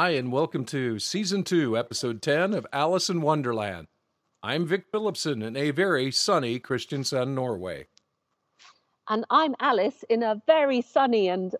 [0.00, 3.86] Hi, and welcome to season two, episode 10 of Alice in Wanderland.
[4.44, 7.88] I'm Vic Phillipson in a very sunny Kristiansand, Norway.
[9.08, 11.52] And I'm Alice in a very sunny and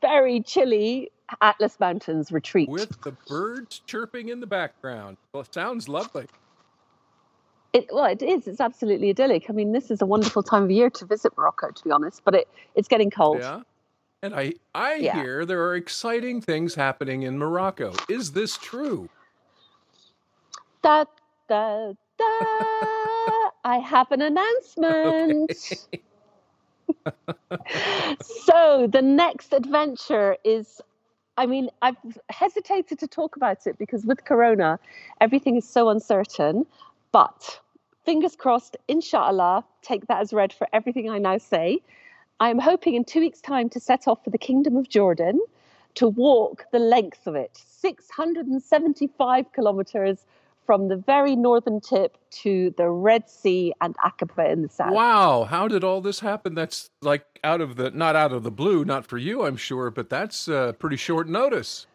[0.00, 2.68] very chilly Atlas Mountains retreat.
[2.68, 5.16] With the birds chirping in the background.
[5.32, 6.26] Well, it sounds lovely.
[7.74, 8.48] It, well, it is.
[8.48, 9.48] It's absolutely idyllic.
[9.48, 12.22] I mean, this is a wonderful time of year to visit Morocco, to be honest,
[12.24, 13.38] but it, it's getting cold.
[13.38, 13.60] Yeah.
[14.24, 15.12] And I, I Yeah.
[15.12, 17.92] hear there are exciting things happening in Morocco.
[18.08, 19.10] Is this true?
[20.82, 21.04] Da,
[21.46, 22.24] da, da.
[23.66, 25.52] I have an announcement.
[28.22, 30.80] so, the next adventure is.
[31.36, 31.96] I mean, I've
[32.30, 34.78] hesitated to talk about it because with Corona,
[35.20, 36.64] everything is so uncertain.
[37.12, 37.60] But
[38.06, 41.82] fingers crossed, inshallah, take that as read for everything I now say.
[42.40, 45.40] I'm hoping in two weeks' time to set off for the Kingdom of Jordan
[45.94, 50.24] to walk the length of it 675 kilometers
[50.66, 54.92] from the very northern tip to the Red Sea and Aqaba in the south.
[54.92, 56.54] Wow, how did all this happen?
[56.54, 59.90] That's like out of the, not out of the blue, not for you, I'm sure,
[59.90, 61.86] but that's uh, pretty short notice.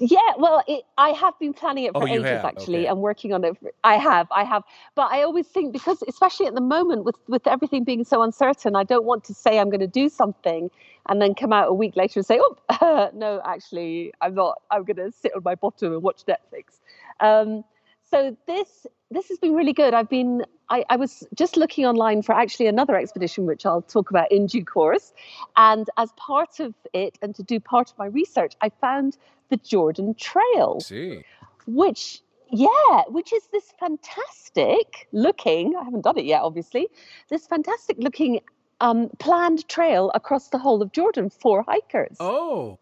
[0.00, 2.86] Yeah, well, it, I have been planning it for Oh, ages have, actually, okay.
[2.86, 3.56] and working on it.
[3.58, 4.62] For, I have, I have,
[4.94, 8.76] but I always think because, especially at the moment, with with everything being so uncertain,
[8.76, 10.70] I don't want to say I'm going to do something
[11.08, 14.62] and then come out a week later and say, "Oh, no, actually, I'm not.
[14.70, 16.80] I'm going to sit on my bottom and watch Netflix."
[17.20, 17.62] Um,
[18.10, 19.94] so this this has been really good.
[19.94, 24.10] I've been I, I was just looking online for actually another expedition, which I'll talk
[24.10, 25.12] about in due course.
[25.56, 29.16] And as part of it, and to do part of my research, I found
[29.48, 31.24] the Jordan Trail see.
[31.66, 36.88] which yeah which is this fantastic looking i haven't done it yet obviously
[37.28, 38.40] this fantastic looking
[38.80, 42.78] um, planned trail across the whole of jordan for hikers Oh,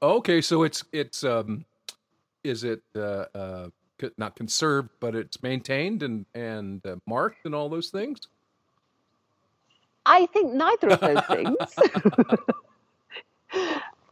[0.00, 0.40] okay.
[0.40, 1.64] So it's it's um,
[2.44, 3.68] is it uh, uh,
[4.16, 8.20] not conserved, but it's maintained and and uh, marked and all those things?
[10.06, 11.56] i think neither of those things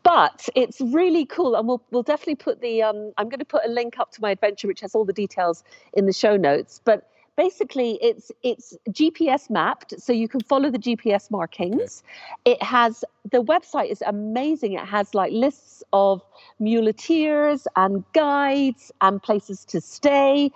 [0.03, 3.65] but it's really cool and we'll, we'll definitely put the um, i'm going to put
[3.65, 6.81] a link up to my adventure which has all the details in the show notes
[6.85, 12.03] but basically it's it's gps mapped so you can follow the gps markings
[12.45, 16.21] it has the website is amazing it has like lists of
[16.59, 20.51] muleteers and guides and places to stay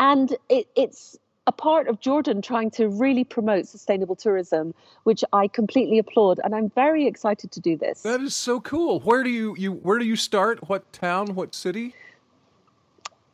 [0.00, 4.74] and it, it's a part of jordan trying to really promote sustainable tourism
[5.04, 8.98] which i completely applaud and i'm very excited to do this That is so cool.
[9.00, 10.68] Where do you you where do you start?
[10.68, 11.36] What town?
[11.36, 11.94] What city?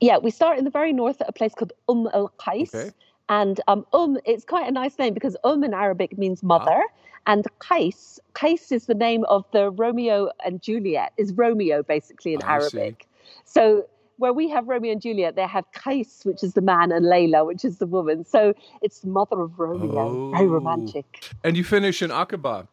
[0.00, 2.74] Yeah, we start in the very north at a place called Umm al Qais.
[2.74, 2.90] Okay.
[3.28, 6.82] And um, Umm, it's quite a nice name because Umm in Arabic means mother.
[7.26, 12.42] And Qais, Qais is the name of the Romeo and Juliet, is Romeo basically in
[12.42, 12.78] I see.
[12.78, 13.06] Arabic.
[13.44, 17.06] So where we have Romeo and Juliet, they have Qais, which is the man, and
[17.06, 18.24] Layla, which is the woman.
[18.24, 20.30] So it's the mother of Romeo.
[20.32, 20.50] Very Oh.
[20.50, 21.24] romantic.
[21.44, 22.66] And you finish in Aqaba.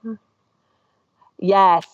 [1.39, 1.85] Yes,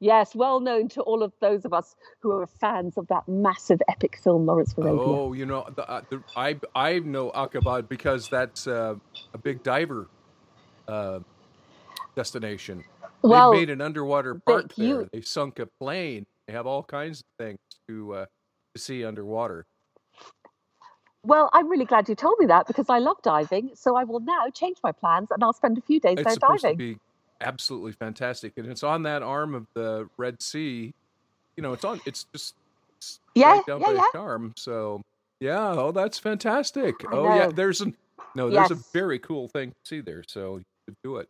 [0.00, 3.80] yes, well known to all of those of us who are fans of that massive
[3.88, 5.20] epic film, Lawrence of Arabia.
[5.20, 8.96] Oh, you know, the, uh, the, I I know Aqaba because that's uh,
[9.34, 10.08] a big diver
[10.88, 11.20] uh,
[12.16, 12.84] destination.
[13.22, 15.06] well, they made an underwater park there.
[15.06, 16.26] you- They sunk a plane.
[16.48, 17.58] They have all kinds of things
[17.88, 18.26] to uh,
[18.74, 19.66] to see underwater.
[21.22, 23.72] Well, I'm really glad you told me that because I love diving.
[23.74, 26.36] So I will now change my plans and I'll spend a few days It's there
[26.36, 26.82] diving.
[27.40, 30.94] Absolutely fantastic, and it's on that arm of the Red Sea.
[31.56, 32.00] You know, it's on.
[32.06, 32.54] It's just
[32.96, 34.06] it's Yeah, right down yeah, by yeah.
[34.14, 34.58] Sharm.
[34.58, 35.02] So
[35.40, 36.94] yeah, oh, that's fantastic.
[37.04, 37.96] I oh yeah, there's an
[38.34, 40.22] no, there's a very cool thing to see there.
[40.26, 41.28] So you should do it.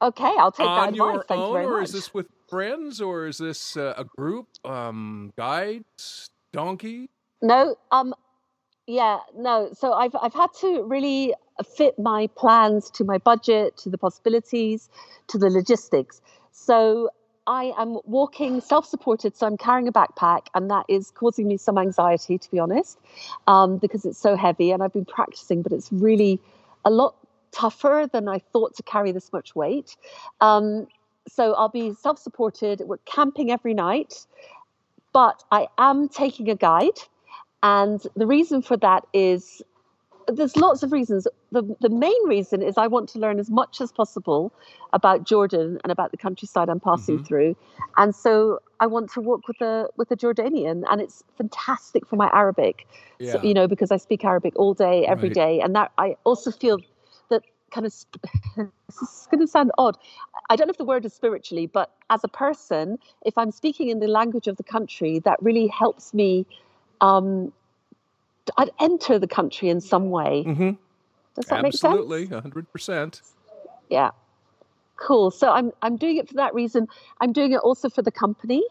[0.00, 0.96] Okay, I'll take that on advice.
[0.96, 1.84] your Thank you own, or much.
[1.88, 4.46] is this with friends, or is this uh, a group?
[4.64, 7.10] Um, guides, donkey.
[7.42, 8.14] No, um,
[8.86, 9.70] yeah, no.
[9.72, 11.34] So I've I've had to really
[11.64, 14.88] fit my plans to my budget, to the possibilities,
[15.28, 16.20] to the logistics.
[16.52, 17.10] So
[17.46, 21.78] I am walking self-supported, so I'm carrying a backpack, and that is causing me some
[21.78, 22.98] anxiety, to be honest,
[23.46, 24.70] um, because it's so heavy.
[24.70, 26.40] And I've been practicing, but it's really
[26.84, 27.14] a lot
[27.50, 29.96] tougher than I thought to carry this much weight.
[30.40, 30.86] Um,
[31.26, 32.80] so I'll be self-supported.
[32.80, 34.26] We're camping every night,
[35.12, 37.00] but I am taking a guide.
[37.62, 39.62] And the reason for that is
[40.32, 41.26] there's lots of reasons.
[41.52, 44.52] The, the main reason is I want to learn as much as possible
[44.92, 47.26] about Jordan and about the countryside I'm passing Mhm.
[47.26, 47.56] through.
[47.96, 52.16] And so I want to walk with a with a Jordanian and it's fantastic for
[52.16, 52.86] my Arabic.
[53.18, 53.32] Yeah.
[53.32, 55.34] So, you know, because I speak Arabic all day, every Right.
[55.34, 55.60] day.
[55.60, 56.78] And that I also feel
[57.30, 57.94] that kind of
[58.56, 59.96] this is going to sound odd.
[60.50, 63.88] I don't know if the word is spiritually, but as a person, if I'm speaking
[63.88, 66.46] in the language of the country, that really helps me.
[67.00, 67.52] Um,
[68.56, 70.44] I'd enter the country in some way.
[70.46, 70.70] Mm-hmm.
[71.34, 71.84] Does that Absolutely, make sense?
[71.84, 73.22] Absolutely, hundred percent.
[73.88, 74.10] Yeah.
[74.96, 75.30] Cool.
[75.30, 76.88] So I'm I'm doing it for that reason.
[77.20, 78.64] I'm doing it also for the company,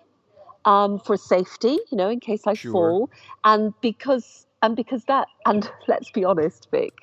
[0.66, 2.72] um, for safety, you know, in case I Sure.
[2.74, 3.10] fall,
[3.46, 6.94] and because and because that and let's be honest, Vic,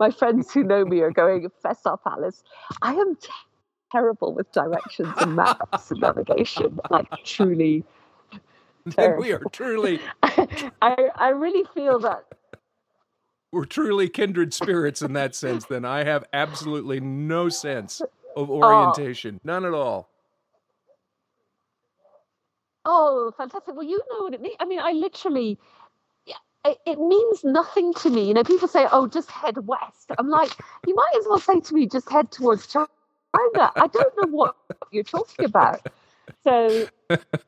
[0.00, 2.42] my friends who know me are going, fess up, Alice.
[2.82, 3.28] I am t-
[3.92, 6.80] terrible with directions and maps and navigation.
[6.90, 7.84] Like truly,
[8.96, 12.24] Then we are truly, I I really feel that
[13.54, 15.64] we're truly kindred spirits in that sense.
[15.64, 18.00] Then I have absolutely no sense
[18.36, 18.62] of oh.
[18.62, 20.10] orientation, none at all.
[22.84, 23.74] Oh, fantastic.
[23.74, 24.56] Well, you know what it means.
[24.60, 25.58] I mean, I literally,
[26.66, 28.28] it, it means nothing to me.
[28.28, 30.10] You know, people say, oh, just head west.
[30.18, 30.50] I'm like,
[30.86, 32.88] you might as well say to me, just head towards China.
[33.34, 34.56] I don't know what
[34.90, 35.86] you're talking about.
[36.44, 36.88] So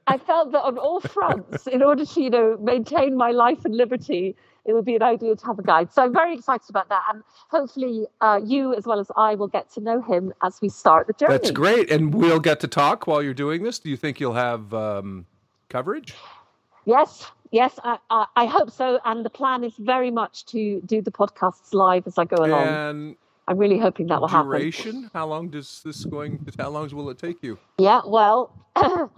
[0.07, 3.77] I felt that on all fronts, in order to, you know, maintain my life and
[3.77, 4.35] liberty,
[4.65, 5.93] it would be an idea to have a guide.
[5.93, 7.03] So I'm very excited about that.
[7.13, 10.69] And hopefully uh, you, as well as I, will get to know him as we
[10.69, 11.35] start the journey.
[11.35, 13.79] That's great, and we'll get to talk while you're doing this.
[13.79, 15.27] Do you think you'll have um,
[15.69, 16.15] coverage?
[16.85, 18.99] Yes, yes, I, I, I hope so.
[19.05, 22.67] And the plan is very much to do the podcasts live as I go along.
[22.67, 23.17] And
[23.49, 24.51] I'm really hoping that will happen.
[24.51, 25.11] duration?
[25.13, 26.45] How long does this going?
[26.59, 27.59] How long will it take you?
[27.79, 28.53] Yeah, well,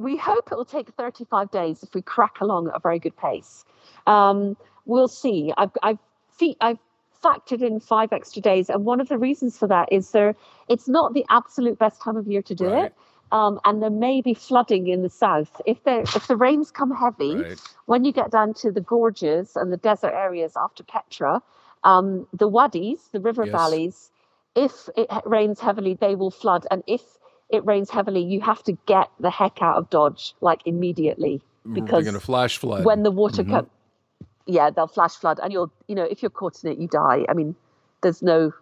[0.00, 3.16] we hope it will take 35 days if we crack along at a very good
[3.16, 3.64] pace.
[4.06, 5.52] Um, we'll see.
[5.56, 5.98] I've, I've,
[6.60, 6.78] I've
[7.22, 10.34] factored in five extra days, and one of the reasons for that is there.
[10.68, 12.86] It's not the absolute best time of year to do Right.
[12.86, 12.94] it.
[13.32, 16.92] Um, and there may be flooding in the south if there if the rains come
[16.94, 17.36] heavy.
[17.36, 17.60] Right.
[17.86, 21.42] when you get down to the gorges and the desert areas after Petra,
[21.84, 23.52] um, the wadis, the river Yes.
[23.52, 24.10] valleys,
[24.54, 26.66] if it rains heavily, they will flood.
[26.70, 27.02] And if
[27.54, 31.74] it rains heavily, you have to get the heck out of Dodge like immediately mm,
[31.74, 32.84] We're because going to flash flood.
[32.84, 33.50] when the water Mhm.
[33.50, 33.68] comes,
[34.46, 37.24] yeah, they'll flash flood, and you'll, you know, if you're caught in it, you die.
[37.28, 37.54] I mean,
[38.02, 38.52] there's no,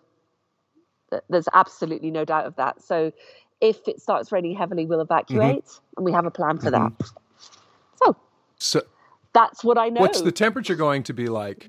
[1.28, 2.80] there's absolutely no doubt of that.
[2.80, 3.12] So,
[3.60, 5.12] if it starts raining heavily, we'll mm-hmm.
[5.12, 6.94] evacuate, and we have a plan for mm-hmm.
[6.98, 7.10] that.
[8.02, 8.16] So
[8.58, 8.82] so,
[9.32, 10.00] that's what I know.
[10.00, 11.68] what's the temperature going to be like?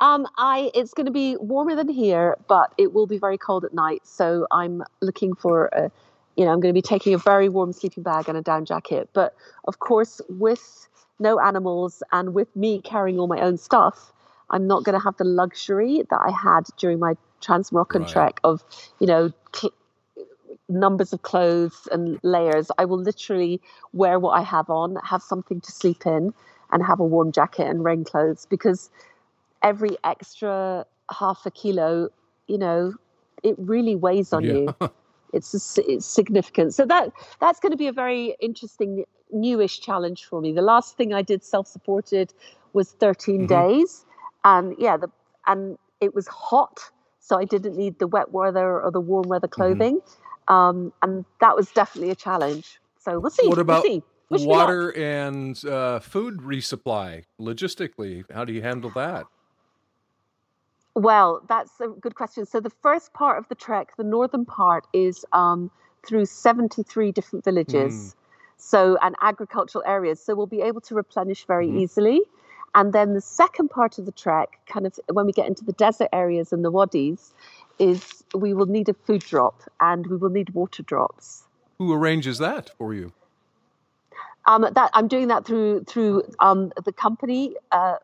[0.00, 3.64] Um, I it's going to be warmer than here, but it will be very cold
[3.66, 4.02] at night.
[4.06, 5.90] So I'm looking for a,
[6.36, 8.64] you know, I'm going to be taking a very warm sleeping bag and a down
[8.66, 9.10] jacket.
[9.14, 9.34] But
[9.66, 10.88] of course, with
[11.20, 14.12] no animals and with me carrying all my own stuff,
[14.50, 18.06] I'm not going to have the luxury that I had during my Trans Moroccan Right.
[18.06, 18.64] trek of,
[19.00, 19.72] you know, cl-
[20.68, 22.70] numbers of clothes and layers.
[22.78, 23.60] I will literally
[23.92, 26.34] wear what I have on, have something to sleep in,
[26.72, 28.90] and have a warm jacket and rain clothes because
[29.62, 32.08] every extra half a kilo,
[32.46, 32.94] you know,
[33.42, 34.52] it really weighs on Yeah.
[34.54, 34.74] you.
[35.32, 36.74] It's, a it's significant.
[36.74, 40.52] So that that's going to be a very interesting newish challenge for me.
[40.52, 42.34] The last thing I did self-supported
[42.72, 43.46] was 13 Mhm.
[43.46, 44.04] days,
[44.44, 45.08] and yeah, the
[45.46, 46.80] and it was hot,
[47.20, 49.52] so I didn't need the wet weather or the warm weather Mm-hmm.
[49.54, 50.00] clothing,
[50.48, 52.80] um, and that was definitely a challenge.
[52.98, 53.48] So we'll see.
[53.48, 54.02] What about we'll see.
[54.30, 54.66] Wish me luck.
[54.68, 58.24] Water and uh, food resupply logistically.
[58.32, 59.26] How do you handle that?
[60.94, 62.46] Well, that's a good question.
[62.46, 65.70] So the first part of the trek, the northern part, is um,
[66.06, 67.94] through 73 different villages.
[67.94, 68.14] Mm.
[68.56, 70.20] So and agricultural areas.
[70.20, 71.80] So we'll be able to replenish very Mhm.
[71.80, 72.20] easily.
[72.74, 75.72] And then the second part of the trek, kind of when we get into the
[75.72, 77.34] desert areas and the wadis,
[77.78, 81.44] is we will need a food drop and we will need water drops.
[81.78, 83.12] Who arranges that for you?
[84.46, 87.96] Um, that I'm doing that through through um, the company, uh,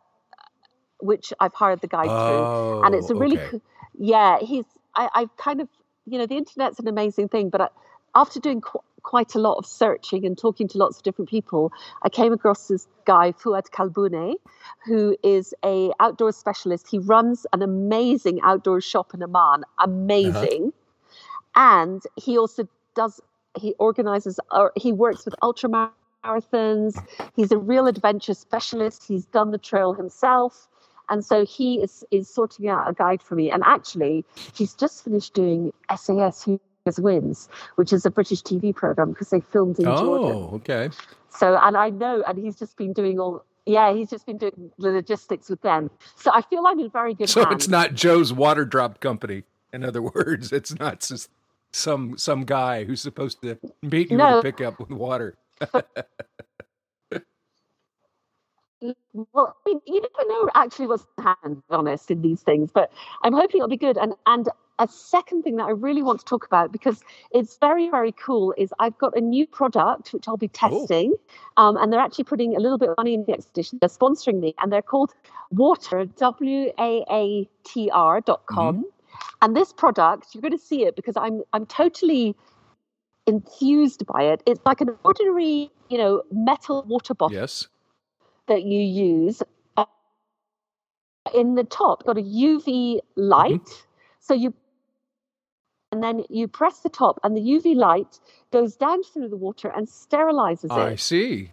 [1.01, 2.13] which I've hired the guide through.
[2.15, 3.61] Oh, and it's a oh, really okay.
[3.99, 5.69] yeah he's I, i've kind of
[6.07, 7.69] you know the internet's an amazing thing but I,
[8.15, 11.73] after doing qu- quite a lot of searching and talking to lots of different people
[12.03, 14.35] i came across this guy fuad kalbune
[14.85, 19.85] who is a outdoor specialist he runs an amazing outdoor shop in amman uh-huh.
[19.85, 20.73] amazing
[21.55, 23.21] and he also does
[23.59, 27.03] he organizes or he works with ultramarathons.
[27.35, 30.69] he's a real adventure specialist he's done the trail himself
[31.09, 35.05] and so he is is sorting out a guide for me and actually he's just
[35.05, 36.61] finished doing sas who
[36.99, 40.89] wins which is a british tv program because they filmed in jordan Oh, okay.
[41.31, 44.71] so and i know and he's just been doing all yeah he's just been doing
[44.79, 47.95] the logistics with them so i feel i'm in very good So hands it's not
[47.95, 49.43] Joe's water drop company.
[49.73, 51.29] In other words, it's not just
[51.73, 54.37] some some guy who's supposed to meet you No.
[54.37, 55.35] to pick up with water.
[59.33, 63.33] well, I mean, you never know actually what's happened, honest, in these things, but I'm
[63.33, 63.97] hoping it'll be good.
[63.97, 67.89] And and a second thing that I really want to talk about because it's very,
[67.89, 70.69] very cool is I've got a new product which I'll be oh.
[70.69, 71.15] testing.
[71.57, 73.79] Um, and they're actually putting a little bit of money in the expedition.
[73.81, 75.15] They're sponsoring me and they're called
[75.55, 78.77] Waatr W A A T R dot com.
[78.77, 78.83] Mm-hmm.
[79.43, 82.37] And this product, you're going to see it because I'm I'm totally
[83.27, 84.43] enthused by it.
[84.47, 87.37] It's like an ordinary, you know, metal water bottle.
[87.37, 87.69] Yes
[88.49, 89.43] that you use
[89.77, 89.85] uh,
[91.35, 93.53] in the top got a UV light.
[93.53, 93.81] Mm-hmm.
[94.21, 94.55] So you
[95.93, 98.21] and then you press the top and the UV light
[98.53, 100.73] goes down through the water and sterilizes it.
[100.73, 101.53] I see.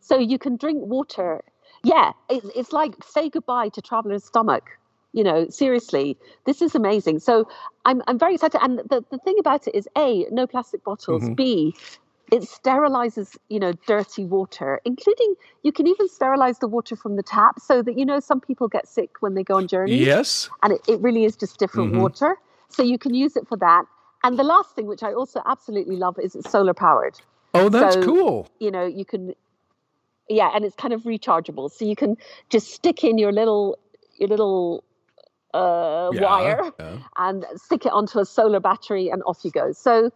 [0.00, 1.42] So you can drink water.
[1.82, 4.64] Yeah, it's, it's like say goodbye to traveler's stomach.
[5.12, 7.20] You know, seriously, this is amazing.
[7.20, 7.48] So
[7.86, 8.60] I'm, I'm very excited.
[8.62, 11.22] And the, the thing about it is A, no plastic bottles.
[11.22, 11.34] Mm-hmm.
[11.34, 11.74] B,
[12.32, 17.22] it sterilizes you know dirty water including you can even sterilize the water from the
[17.22, 20.50] tap so that you know some people get sick when they go on journeys yes.
[20.62, 22.02] and it, it really is just different mm-hmm.
[22.02, 22.36] water.
[22.68, 23.84] So you can use it for that.
[24.24, 27.18] And the last thing which i also absolutely love is it's solar powered.
[27.54, 28.48] Oh that's so, cool.
[28.58, 29.34] you know you can
[30.28, 31.70] yeah and it's kind of rechargeable.
[31.70, 32.16] So you can
[32.50, 33.78] just stick in your little
[34.18, 34.84] your little
[35.54, 36.98] uh, yeah, wire yeah.
[37.16, 39.72] and stick it onto a solar battery and off you go.
[39.72, 40.10] So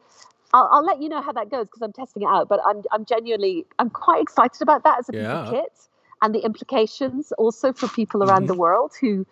[0.52, 2.48] I'll, I'll let you know how that goes because I'm testing it out.
[2.48, 5.48] But I'm I'm genuinely I'm quite excited about that as a yeah.
[5.50, 5.88] kit
[6.22, 8.48] and the implications also for people around mm-hmm.
[8.48, 9.26] the world who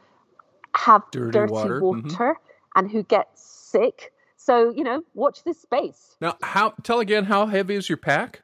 [0.77, 2.79] have dirty, dirty water, water mm-hmm.
[2.79, 4.13] and who get sick.
[4.37, 6.17] So you know, watch this space.
[6.21, 8.43] Now, how tell again how heavy is your pack?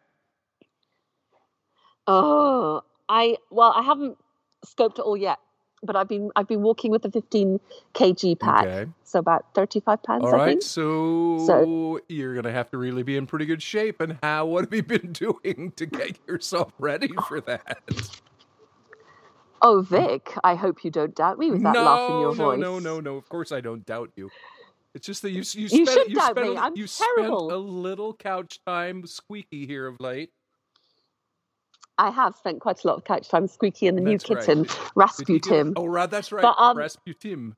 [2.07, 4.19] Oh, I well, I haven't
[4.67, 5.39] scoped it all yet
[5.85, 7.61] but I've been I've been walking with a 15
[7.95, 8.91] kg pack, okay.
[9.05, 10.25] so about 35 pounds.
[10.25, 14.01] All right, so, so you're gonna have to really be in pretty good shape.
[14.01, 15.13] And how what have you been
[15.45, 17.79] doing to get yourself ready for that?
[19.63, 22.35] Oh, Vic, I hope you don't doubt me with that no, laugh in your no,
[22.35, 22.59] voice.
[22.59, 23.17] No, no, no, no.
[23.17, 24.31] Of course I don't doubt you.
[24.95, 26.57] It's just that you you, you spent, should you doubt spent me.
[26.57, 27.49] I'm you terrible.
[27.49, 30.31] spent a little couch time squeaky here of late.
[31.99, 34.63] I have spent quite a lot of couch time squeaky in the that's new kitten,
[34.63, 34.91] right.
[34.95, 35.75] Rasputin.
[35.77, 37.55] Oh, right, that's right, but, um, Rasputin.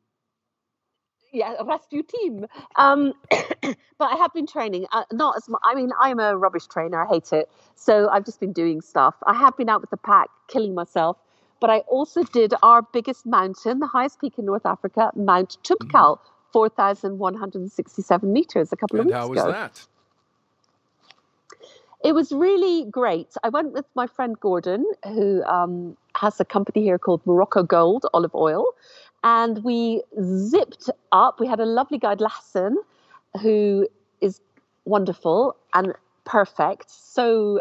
[1.33, 2.47] Yeah, Rasputin.
[2.76, 4.87] Um, but I have been training.
[4.93, 5.61] Uh, not as much.
[5.64, 7.05] I mean, I'm a rubbish trainer.
[7.05, 7.50] I hate it.
[7.75, 9.14] So I've just been doing stuff.
[9.26, 11.19] I have been out with the pack, killing myself.
[11.61, 16.19] But I also did our biggest mountain, the highest peak in North Africa, Mount Toubkal,
[16.19, 16.52] mm-hmm.
[16.52, 19.40] 4,167 meters a couple and of weeks ago.
[19.40, 19.87] How was that?
[22.06, 23.34] It was really great.
[23.42, 28.06] I went with my friend Gordon, who um, has a company here called Morocco Gold
[28.14, 28.64] Olive Oil,
[29.25, 31.40] and we zipped up.
[31.40, 32.78] We had a lovely guide, Lassen,
[33.42, 33.88] who
[34.20, 34.40] is
[34.84, 35.94] wonderful and
[36.25, 36.92] perfect.
[36.92, 37.60] So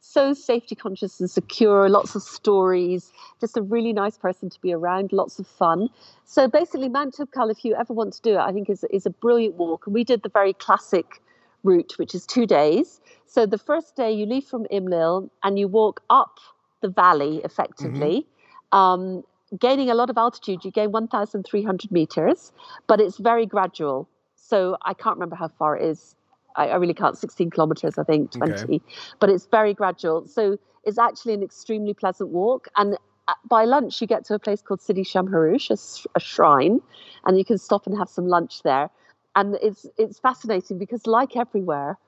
[0.00, 4.72] so safety conscious and secure, lots of stories, just a really nice person to be
[4.72, 5.88] around, lots of fun.
[6.24, 9.06] So basically, Mount Toubkal, if you ever want to do it, I think is, is
[9.06, 9.86] a brilliant walk.
[9.86, 11.22] And we did the very classic
[11.62, 13.00] route, which is two days.
[13.26, 16.38] So the first day you leave from Imlil and you walk up
[16.80, 18.26] the valley effectively,
[18.72, 18.78] mm-hmm.
[18.78, 19.24] um,
[19.58, 20.64] gaining a lot of altitude.
[20.64, 22.52] You gain 1,300 meters,
[22.86, 24.08] but it's very gradual.
[24.36, 26.14] So I can't remember how far it is.
[26.56, 27.16] I, I really can't.
[27.16, 28.52] 16 kilometers, I think, 20.
[28.52, 28.80] Okay.
[29.18, 30.26] But it's very gradual.
[30.26, 32.68] So it's actually an extremely pleasant walk.
[32.76, 36.80] And uh, by lunch, you get to a place called Sidi Shamharush, a, a shrine,
[37.24, 38.90] and you can stop and have some lunch there
[39.34, 41.98] and it's it's fascinating because like everywhere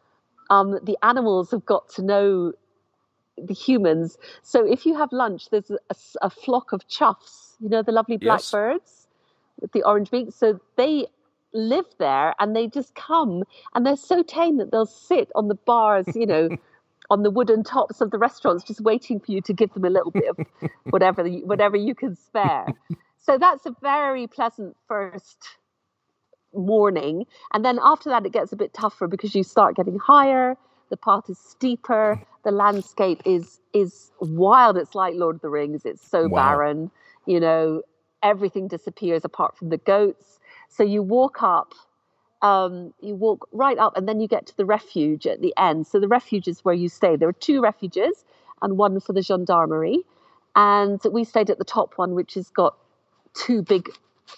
[0.51, 2.53] um, the animals have got to know
[3.37, 4.17] the humans.
[4.43, 8.17] So if you have lunch there's a, a flock of choughs, you know the lovely
[8.17, 9.07] blackbirds yes.
[9.61, 10.35] with the orange beaks.
[10.35, 11.07] So they
[11.53, 15.55] live there and they just come and they're so tame that they'll sit on the
[15.55, 16.49] bars you know
[17.11, 19.91] on the wooden tops of the restaurants just waiting for you to give them a
[19.91, 20.39] little bit of
[20.91, 22.67] whatever whatever you can spare.
[23.27, 25.57] So that's a very pleasant first
[26.57, 27.27] morning.
[27.53, 30.57] And then after that, it gets a bit tougher because you start getting higher.
[30.91, 32.21] The path is steeper.
[32.45, 34.77] The landscape is is wild.
[34.77, 35.85] It's like Lord of the Rings.
[35.85, 36.37] It's so wow.
[36.37, 36.91] barren.
[37.27, 37.83] You know,
[38.23, 40.39] everything disappears apart from the goats.
[40.69, 41.75] So you walk up.
[42.43, 45.87] Um, you walk right up, and then you get to the refuge at the end.
[45.87, 47.17] So the refuge is where you stay.
[47.17, 48.23] There are two refuges,
[48.61, 50.05] and one for the gendarmerie.
[50.55, 52.77] And we stayed at the top one, which has got
[53.35, 53.89] two big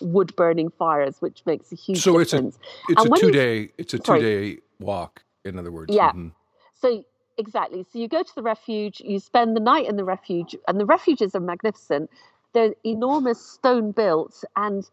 [0.01, 2.57] wood burning fires, which makes a huge so difference.
[2.57, 5.23] So it's a it's a two day it's a two day walk.
[5.45, 6.11] In other words, yeah.
[6.11, 6.29] Mm-hmm.
[6.75, 7.05] So
[7.39, 7.85] exactly.
[7.91, 10.87] So you go to the refuge, you spend the night in the refuge, and the
[10.87, 12.11] refuges are magnificent.
[12.53, 14.89] They're enormous stone built, and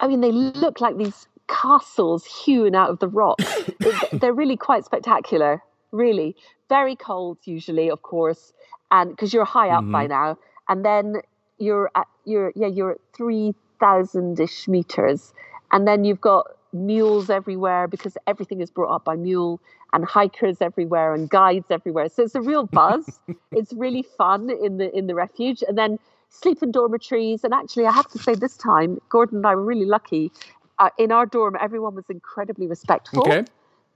[0.00, 3.38] I mean they look like these castles hewn out of the rock.
[4.12, 5.62] They're really quite spectacular.
[5.92, 6.36] really.
[6.68, 8.52] Very cold usually, of course,
[8.90, 10.38] and because you're high up by hmm now,
[10.68, 11.20] and then
[11.58, 15.32] you're at you're yeah you're at three thousand ish meters,
[15.72, 19.60] and then you've got mules everywhere because everything is brought up by mule
[19.92, 22.08] and hikers everywhere and guides everywhere.
[22.08, 23.20] So it's a real buzz.
[23.52, 27.44] it's really fun in the in the refuge, and then sleep in dormitories.
[27.44, 30.32] And actually, I have to say, this time Gordon and I were really lucky.
[30.78, 33.20] Uh, in our dorm, everyone was incredibly respectful.
[33.20, 33.44] Okay.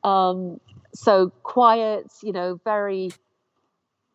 [0.02, 0.60] Um,
[0.94, 3.10] so quiet, you know, very,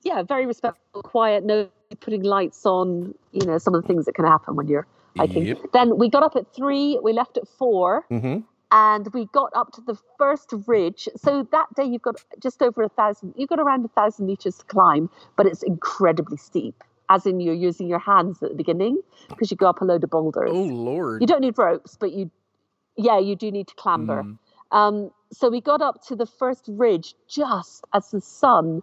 [0.04, 1.70] yeah, very respectful, quiet, no
[2.00, 5.46] putting lights on, you know, some of the things that can happen when you're hiking.
[5.46, 5.58] Yep.
[5.74, 8.40] Then we got up at three, we left at four, hmm
[8.72, 11.08] and we got up to the first ridge.
[11.16, 14.58] So that day you've got just over a thousand, you've got around a thousand meters
[14.58, 19.00] to climb, but it's incredibly steep, as in you're using your hands at the beginning
[19.30, 20.50] because you go up a load of boulders.
[20.52, 21.22] Oh Lord.
[21.22, 22.32] You don't need ropes, but you,
[22.98, 24.24] yeah, you do need to clamber.
[24.24, 24.38] Mm.
[24.72, 28.82] Um, so we got up to the first ridge just as the sun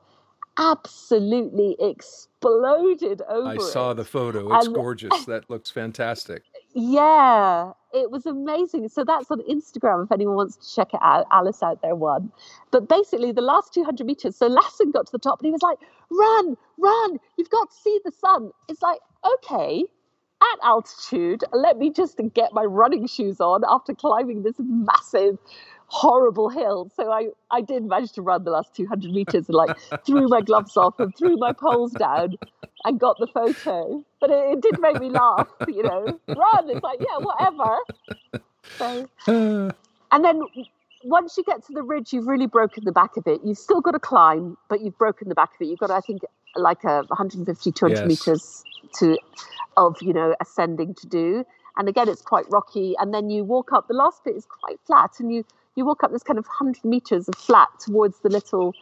[0.59, 3.95] absolutely exploded over I saw it.
[3.95, 4.55] the photo.
[4.55, 5.25] It's And gorgeous.
[5.27, 6.43] That looks fantastic.
[6.75, 8.89] yeah, it was amazing.
[8.89, 11.27] So that's on Instagram if anyone wants to check it out.
[11.31, 12.33] Alice out there won.
[12.71, 15.63] But basically, the last 200 meters, so Lassen got to the top and he was
[15.63, 15.79] like,
[16.11, 18.51] run, run, you've got to see the sun.
[18.69, 19.01] It's like,
[19.35, 19.85] okay,
[20.43, 25.39] at altitude, let me just get my running shoes on after climbing this massive,
[25.93, 26.91] horrible hill.
[26.97, 30.41] So I, I did manage to run the last 200 meters and like threw my
[30.41, 32.37] gloves off and threw my poles down
[32.85, 34.03] and got the photo.
[34.19, 36.19] But it, it did make me laugh, you know.
[36.29, 36.71] Run!
[36.71, 37.77] It's like, yeah, whatever.
[38.79, 39.71] So, Uh,
[40.13, 40.43] and then
[41.05, 43.41] once you get to the ridge, you've really broken the back of it.
[43.45, 45.67] You've still got to climb, but you've broken the back of it.
[45.67, 46.23] You've got, I think,
[46.57, 48.09] like a 150, 200 yes.
[48.09, 48.65] meters
[48.99, 49.19] to
[49.77, 51.45] of you know ascending to do.
[51.77, 52.95] And again, it's quite rocky.
[52.99, 53.89] And then you walk up.
[53.89, 55.45] The last bit is quite flat, and you
[55.77, 58.75] you walk up this kind of 100 meters of flat towards the little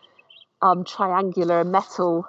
[0.62, 2.28] um, triangular metal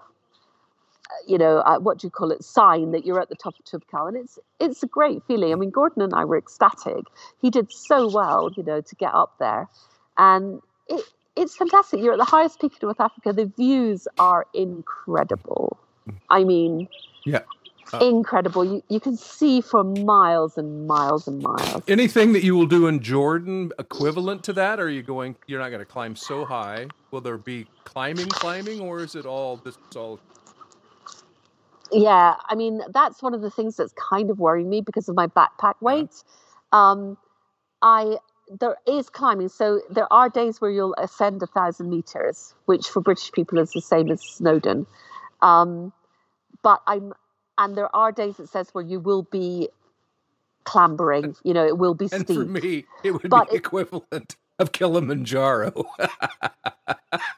[1.28, 3.66] you know, uh, what do you call it, sign that you're at the top of
[3.66, 4.08] Toubkal.
[4.08, 5.52] And it's it's a great feeling.
[5.52, 7.06] I mean, Gordon and I were ecstatic.
[7.42, 9.68] He did so well, you know, to get up there.
[10.18, 11.04] And it
[11.36, 12.02] it's fantastic.
[12.02, 13.34] You're at the highest peak in North Africa.
[13.34, 15.78] The views are incredible.
[16.30, 16.88] I mean,
[17.26, 17.42] yeah.
[17.94, 18.64] Uh, incredible.
[18.64, 21.84] You you can see for miles and miles and miles.
[21.88, 24.80] anything that you will do in Jordan equivalent to that?
[24.80, 25.36] Or are you going?
[25.48, 26.88] You're not going to climb so high.
[27.12, 30.20] Will there be climbing, climbing, or is it all this is all?
[31.92, 35.16] Yeah, I mean, that's one of the things that's kind of worrying me because of
[35.16, 36.24] my backpack weight.
[36.72, 37.18] Um,
[37.82, 38.18] I
[38.60, 43.02] there is climbing, so there are days where you'll ascend a thousand meters, which for
[43.02, 44.86] British people is the same as Snowdon.
[45.42, 45.94] Um,
[46.62, 47.14] but I'm,
[47.58, 49.70] and there are days it says where you will be
[50.64, 51.36] clambering.
[51.44, 52.38] You know, it will be And steep.
[52.38, 55.72] for me, it would But be it- equivalent of Kilimanjaro.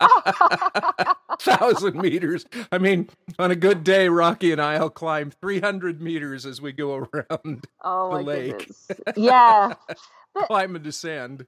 [1.39, 2.45] Thousand meters.
[2.71, 6.95] I mean, on a good day, Rocky and I'll climb 300 meters as we go
[7.13, 8.57] around, oh the lake.
[8.59, 8.91] goodness!
[9.17, 9.73] Yeah.
[10.45, 11.45] climb and descend.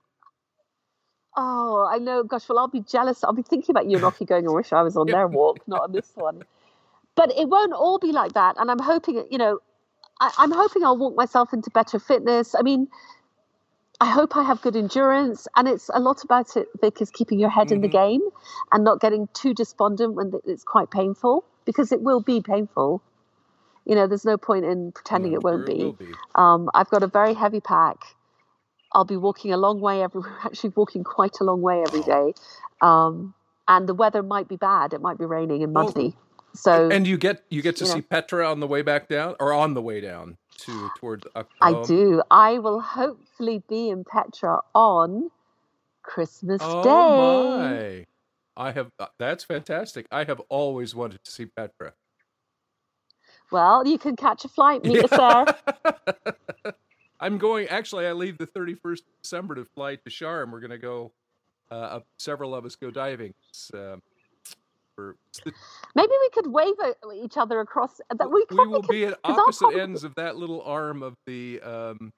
[1.37, 2.23] Oh, I know.
[2.23, 3.23] Gosh, well, I'll be jealous.
[3.23, 5.59] I'll be thinking about you and Rocky going, I wish I was on their walk,
[5.67, 6.43] not on this one.
[7.15, 8.57] But it won't all be like that.
[8.59, 9.59] And I'm hoping, you know,
[10.21, 12.55] I, I'm hoping I'll walk myself into better fitness.
[12.57, 12.87] I mean,
[14.01, 15.47] I hope I have good endurance.
[15.55, 17.93] And it's a lot about it, Vic, is keeping your head in the Mhm.
[17.93, 18.21] game
[18.73, 23.01] and not getting too despondent when it's quite painful, because it will be painful.
[23.85, 25.77] You know, there's no point in pretending No, it won't be.
[25.85, 26.17] will be.
[26.35, 27.97] Um, I've got a very heavy pack.
[28.93, 32.33] I'll be walking a long way every actually walking quite a long way every day.
[32.81, 33.33] Um,
[33.67, 34.93] and the weather might be bad.
[34.93, 36.15] It might be raining and Well, muddy.
[36.55, 37.95] So And you get you get to you know.
[37.95, 41.27] see Petra on the way back down, or on the way down to towards.
[41.61, 42.23] I do.
[42.31, 45.31] I will hopefully be in Petra on
[46.03, 47.09] Christmas Oh Day.
[47.09, 48.05] my!
[48.57, 48.89] I have.
[48.99, 50.07] uh, That's fantastic.
[50.11, 51.93] I have always wanted to see Petra.
[53.51, 55.47] Well, you can catch a flight, meet us there.
[57.19, 57.67] I'm going.
[57.69, 60.51] Actually, I leave the 31st of December to fly to Sharm.
[60.51, 61.13] We're going to go.
[61.71, 63.33] Uh, several of us go diving.
[63.49, 63.71] It's,
[64.95, 65.15] for,
[65.95, 67.99] Maybe we could wave at each other across.
[68.17, 71.15] That we, we will could, be at opposite probably- ends of that little arm of
[71.25, 71.61] the.
[71.61, 72.13] Um,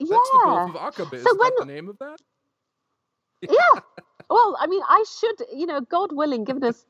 [0.00, 0.08] Yeah.
[0.16, 1.14] That's the Gulf of Aqaba.
[1.14, 2.18] Is So that when- the name of that?
[3.42, 3.80] yeah.
[4.30, 6.86] Well, I mean, I should, you know, God willing, given us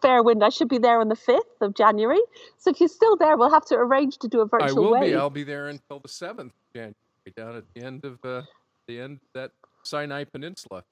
[0.00, 2.20] fair wind, I should be there on the 5th of January.
[2.58, 4.92] So if you're still there, we'll have to arrange to do a virtual I will
[4.92, 5.12] wave.
[5.12, 5.16] be.
[5.16, 6.94] I'll be there until the 7th of January,
[7.36, 8.42] down at the end of uh,
[8.88, 9.52] the end of that
[9.84, 10.82] Sinai Peninsula.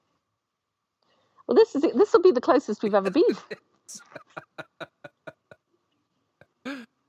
[1.47, 1.95] Well, this is it.
[1.97, 3.23] This will be the closest we've ever been.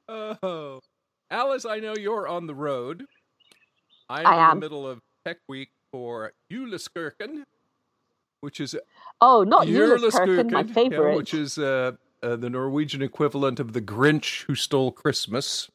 [0.08, 0.80] Oh,
[1.30, 3.06] Alice, I know you're on the road.
[4.08, 7.44] I'm I in the middle of Tech Week for Euliskirchen,
[8.40, 8.76] which is
[9.20, 11.16] Oh, not Juleskirken, my yeah, favorite.
[11.16, 11.92] which is uh,
[12.22, 15.70] uh, the Norwegian equivalent of the Grinch who stole Christmas.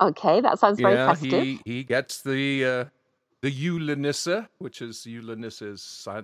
[0.00, 1.30] okay, that sounds very yeah, festive.
[1.30, 2.84] he he gets the uh,
[3.42, 5.82] the Julenisse, which is Julenisse is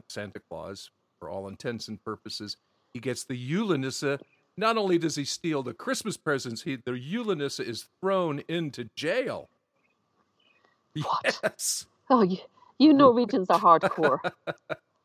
[0.08, 2.56] Santa Claus for all intents and purposes.
[2.94, 4.04] He gets the Julenisse.
[4.56, 9.50] Not only does he steal the Christmas presents, he the Julenisse is thrown into jail.
[11.02, 11.38] What?
[11.42, 12.38] Yes, Oh, you,
[12.78, 14.18] you Norwegians are hardcore.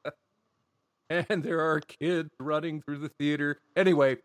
[1.10, 3.60] and there are kids running through the theater.
[3.76, 4.18] Anyway,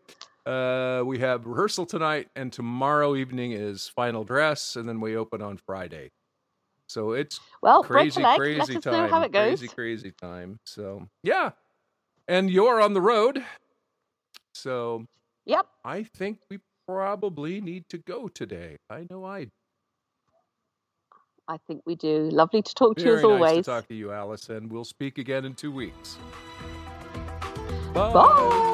[0.45, 5.41] uh, we have rehearsal tonight, and tomorrow evening is final dress, and then we open
[5.41, 6.11] on Friday.
[6.87, 8.93] So it's Well, crazy, crazy Let time.
[8.93, 9.57] know how it goes.
[9.59, 10.59] Crazy, crazy time.
[10.65, 11.51] So yeah,
[12.27, 13.43] and you're on the road,
[14.53, 15.05] so
[15.45, 15.67] Yep.
[15.83, 18.77] I think we probably need to go today.
[18.89, 19.47] I know I.
[21.47, 22.29] I think we do.
[22.31, 23.65] Lovely to talk to you Very as nice always.
[23.65, 26.17] to talk to you, Alice, and we'll speak again in two weeks.
[27.93, 28.13] Bye.
[28.13, 28.71] Bye.